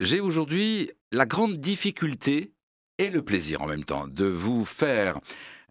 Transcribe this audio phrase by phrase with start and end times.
[0.00, 2.52] J'ai aujourd'hui la grande difficulté
[2.98, 5.20] et le plaisir en même temps de vous faire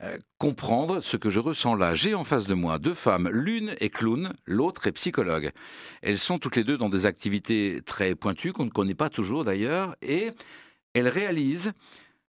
[0.01, 1.93] euh, comprendre ce que je ressens là.
[1.93, 5.51] J'ai en face de moi deux femmes, l'une est clown, l'autre est psychologue.
[6.01, 9.43] Elles sont toutes les deux dans des activités très pointues qu'on ne connaît pas toujours
[9.43, 10.31] d'ailleurs et
[10.93, 11.73] elles réalisent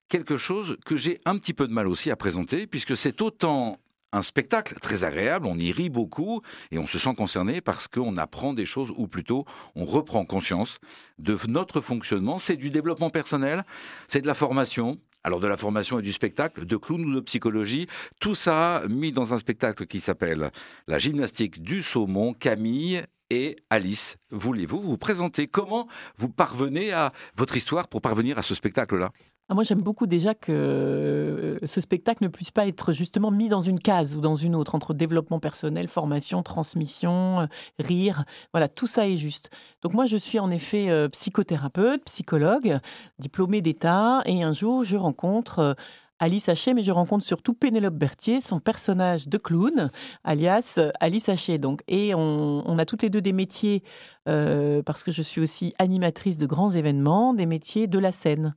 [0.07, 3.79] quelque chose que j'ai un petit peu de mal aussi à présenter puisque c'est autant
[4.11, 6.41] un spectacle très agréable, on y rit beaucoup
[6.71, 9.45] et on se sent concerné parce qu'on apprend des choses ou plutôt
[9.75, 10.79] on reprend conscience
[11.19, 12.37] de notre fonctionnement.
[12.37, 13.63] C'est du développement personnel,
[14.07, 17.19] c'est de la formation, alors de la formation et du spectacle, de clown ou de
[17.21, 17.87] psychologie,
[18.19, 20.51] tout ça mis dans un spectacle qui s'appelle
[20.87, 22.33] La gymnastique du saumon.
[22.33, 25.47] Camille et Alice, voulez-vous vous présenter?
[25.47, 29.11] Comment vous parvenez à votre histoire pour parvenir à ce spectacle-là?
[29.47, 33.47] Ah, moi, j'aime beaucoup déjà que euh, ce spectacle ne puisse pas être justement mis
[33.47, 37.45] dans une case ou dans une autre, entre développement personnel, formation, transmission, euh,
[37.79, 38.25] rire.
[38.53, 39.49] Voilà, tout ça est juste.
[39.81, 42.79] Donc moi, je suis en effet euh, psychothérapeute, psychologue,
[43.17, 45.75] diplômée d'État, et un jour, je rencontre...
[46.21, 49.89] Alice Haché, mais je rencontre surtout Pénélope Berthier, son personnage de clown,
[50.23, 51.57] alias Alice Haché.
[51.57, 53.83] Donc, et on, a toutes les deux des métiers,
[54.25, 58.55] parce que je suis aussi animatrice de grands événements, des métiers de la scène.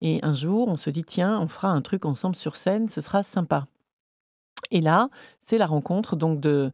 [0.00, 3.00] Et un jour, on se dit, tiens, on fera un truc ensemble sur scène, ce
[3.00, 3.68] sera sympa.
[4.70, 5.08] Et là,
[5.40, 6.72] c'est la rencontre donc de,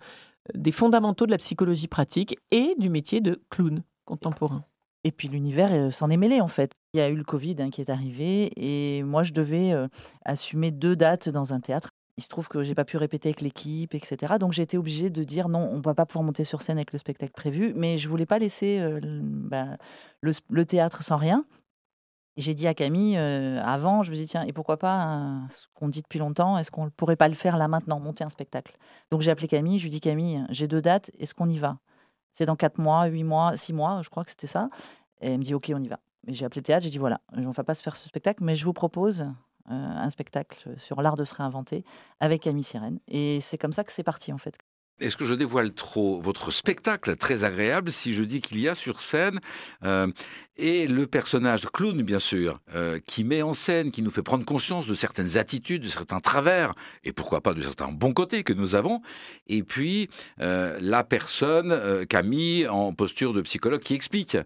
[0.54, 4.64] des fondamentaux de la psychologie pratique et du métier de clown contemporain.
[5.05, 6.73] Et puis l'univers euh, s'en est mêlé en fait.
[6.93, 9.89] Il y a eu le Covid hein, qui est arrivé et moi je devais euh,
[10.25, 11.91] assumer deux dates dans un théâtre.
[12.19, 14.34] Il se trouve que j'ai pas pu répéter avec l'équipe, etc.
[14.39, 16.93] Donc j'ai été obligée de dire non, on va pas pouvoir monter sur scène avec
[16.93, 19.78] le spectacle prévu, mais je voulais pas laisser euh, ben,
[20.21, 21.47] le, théâtre sans rien
[22.37, 25.89] j'ai dit à Camille, avant, je me dis, tiens, et pourquoi pas euh, ce qu'on
[25.89, 28.77] dit depuis longtemps, est-ce qu'on ne pourrait pas le faire là maintenant, monter un spectacle?
[29.11, 31.78] Donc j'ai appelé Camille, je lui dis, Camille, j'ai deux dates, est-ce qu'on y va?
[32.33, 34.69] C'est dans quatre mois, huit mois, six mois, je crois que c'était ça.
[35.20, 35.98] Et elle me dit, ok, on y va.
[36.27, 38.42] J'ai appelé le théâtre, j'ai dit, voilà, on ne va pas se faire ce spectacle,
[38.45, 39.27] mais je vous propose euh,
[39.67, 41.84] un spectacle sur l'art de se réinventer
[42.20, 43.00] avec Camille Sirène.
[43.09, 44.56] Et c'est comme ça que c'est parti, en fait.
[45.00, 48.75] Est-ce que je dévoile trop votre spectacle très agréable si je dis qu'il y a
[48.75, 49.41] sur scène
[50.61, 54.44] et le personnage clown, bien sûr, euh, qui met en scène, qui nous fait prendre
[54.44, 56.72] conscience de certaines attitudes, de certains travers,
[57.03, 59.00] et pourquoi pas de certains bons côtés que nous avons.
[59.49, 60.10] Et puis,
[60.41, 64.37] euh, la personne, euh, Camille, en posture de psychologue, qui explique,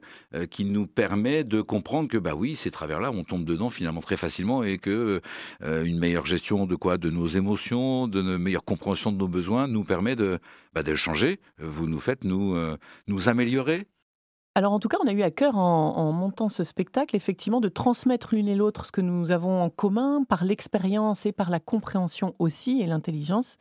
[0.50, 4.16] qui nous permet de comprendre que, bah oui, ces travers-là, on tombe dedans finalement très
[4.16, 5.20] facilement et que
[5.62, 6.98] une meilleure gestion de quoi?
[6.98, 10.38] De nos émotions, de une meilleure compréhension de nos besoins nous permet de,
[10.72, 11.40] bah, de changer.
[11.58, 12.56] Vous nous faites nous,
[13.06, 13.86] nous améliorer
[14.56, 17.68] alors en tout cas, on a eu à cœur en, montant ce spectacle, effectivement, de
[17.68, 21.58] transmettre l'une et l'autre ce que nous avons en commun par l'expérience et par la
[21.58, 23.56] compréhension aussi et l'intelligence.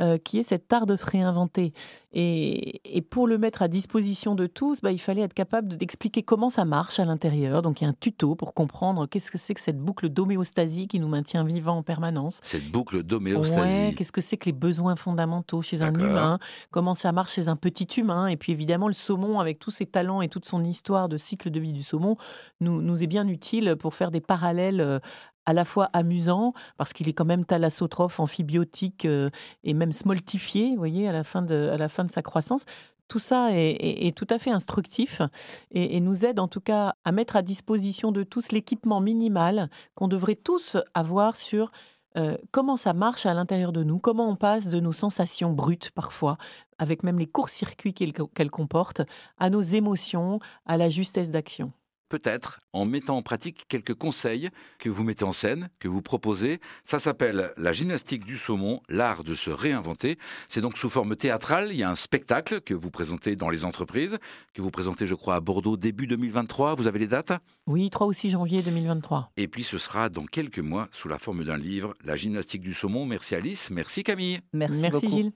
[0.00, 1.72] Euh, qui est cet art de se réinventer.
[2.12, 6.50] Et, pour le mettre à disposition de tous, bah, il fallait être capable d'expliquer comment
[6.50, 7.62] ça marche à l'intérieur.
[7.62, 10.88] Donc il y a un tuto pour comprendre qu'est-ce que c'est que cette boucle d'homéostasie
[10.88, 12.40] qui nous maintient vivants en permanence.
[12.42, 13.60] Cette boucle d'homéostasie.
[13.60, 16.40] Ouais, qu'est-ce que c'est que les besoins fondamentaux chez un humain?
[16.72, 18.26] Comment ça marche chez un petit humain?
[18.26, 21.50] Et puis évidemment, le saumon, avec tous ses talents et toute son histoire de cycle
[21.50, 22.16] de vie du saumon,
[22.60, 24.98] nous, nous est bien utile pour faire des parallèles euh,
[25.46, 29.30] à la fois amusant, parce qu'il est quand même thalassotrophe, amphibiotique euh,
[29.62, 32.64] et même smoltifié, vous voyez, à la fin de, à la fin de sa croissance.
[33.08, 35.20] Tout ça est, tout à fait instructif
[35.70, 40.08] et, nous aide en tout cas à mettre à disposition de tous l'équipement minimal qu'on
[40.08, 41.70] devrait tous avoir sur
[42.16, 45.90] euh, comment ça marche à l'intérieur de nous, comment on passe de nos sensations brutes
[45.90, 46.38] parfois,
[46.78, 49.02] avec même les courts-circuits qu'elles comportent,
[49.38, 51.72] à nos émotions, à la justesse d'action
[52.14, 56.60] peut-être en mettant en pratique quelques conseils que vous mettez en scène, que vous proposez.
[56.84, 60.16] Ça s'appelle la gymnastique du saumon, l'art de se réinventer.
[60.48, 61.70] C'est donc sous forme théâtrale.
[61.72, 64.18] Il y a un spectacle que vous présentez dans les entreprises,
[64.52, 66.76] que vous présentez, je crois, à Bordeaux début 2023.
[66.76, 67.32] Vous avez les dates?
[67.66, 69.32] Oui, 3 ou 6 janvier 2023.
[69.36, 72.74] Et puis ce sera dans quelques mois sous la forme d'un livre, La gymnastique du
[72.74, 73.06] saumon.
[73.06, 74.38] Merci Alice, merci Camille.
[74.52, 75.32] Merci, merci Gilles.